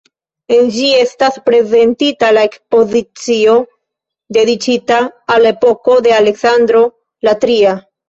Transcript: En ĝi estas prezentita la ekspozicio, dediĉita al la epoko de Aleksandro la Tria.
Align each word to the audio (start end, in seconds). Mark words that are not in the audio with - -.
En 0.53 0.69
ĝi 0.77 0.87
estas 1.01 1.37
prezentita 1.49 2.31
la 2.39 2.47
ekspozicio, 2.49 3.55
dediĉita 4.41 5.01
al 5.37 5.49
la 5.49 5.55
epoko 5.59 6.03
de 6.09 6.19
Aleksandro 6.25 6.87
la 7.31 7.41
Tria. 7.47 7.83